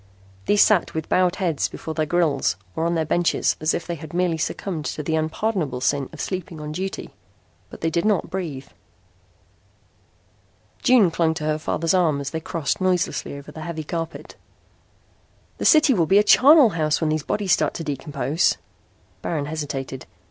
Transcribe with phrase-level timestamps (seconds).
[0.47, 3.93] These sat with bowed heads before their grills or on their benches as if they
[3.93, 7.11] had merely succumbed to the unpardonable sin of sleeping on duty.
[7.69, 8.65] But they did not breathe.
[10.81, 14.35] June clung to her father's arm as they crossed noiselessly over the heavy carpet.
[15.59, 18.57] "The city will be a charnel house when these bodies start to decompose."
[19.21, 20.07] Baron hesitated.